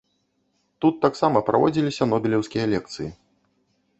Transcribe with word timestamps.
Тут 0.85 0.95
таксама 1.05 1.43
праводзіліся 1.51 2.03
нобелеўскія 2.13 2.65
лекцыі. 2.75 3.09